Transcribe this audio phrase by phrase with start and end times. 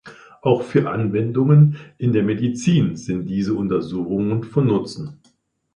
[0.41, 5.19] Auch für Anwendungen in der Medizin sind diese Untersuchungen von Nutzen.